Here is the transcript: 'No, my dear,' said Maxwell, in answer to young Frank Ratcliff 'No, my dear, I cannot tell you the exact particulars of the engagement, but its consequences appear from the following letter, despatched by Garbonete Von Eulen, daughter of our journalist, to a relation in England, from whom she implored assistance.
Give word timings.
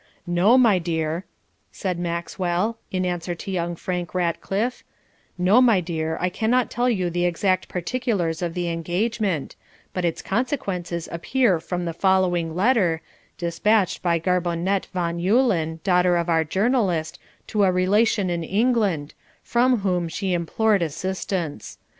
'No, 0.25 0.57
my 0.57 0.79
dear,' 0.79 1.25
said 1.71 1.99
Maxwell, 1.99 2.79
in 2.89 3.05
answer 3.05 3.35
to 3.35 3.51
young 3.51 3.75
Frank 3.75 4.15
Ratcliff 4.15 4.83
'No, 5.37 5.61
my 5.61 5.79
dear, 5.79 6.17
I 6.19 6.27
cannot 6.27 6.71
tell 6.71 6.89
you 6.89 7.11
the 7.11 7.25
exact 7.25 7.67
particulars 7.67 8.41
of 8.41 8.55
the 8.55 8.67
engagement, 8.67 9.55
but 9.93 10.03
its 10.03 10.23
consequences 10.23 11.07
appear 11.11 11.59
from 11.59 11.85
the 11.85 11.93
following 11.93 12.55
letter, 12.55 13.03
despatched 13.37 14.01
by 14.01 14.17
Garbonete 14.17 14.87
Von 14.87 15.19
Eulen, 15.19 15.79
daughter 15.83 16.17
of 16.17 16.29
our 16.29 16.43
journalist, 16.43 17.19
to 17.45 17.63
a 17.63 17.71
relation 17.71 18.31
in 18.31 18.43
England, 18.43 19.13
from 19.43 19.81
whom 19.81 20.07
she 20.07 20.33
implored 20.33 20.81
assistance. 20.81 21.77